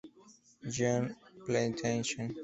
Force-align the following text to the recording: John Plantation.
John 0.73 1.03
Plantation. 1.45 2.29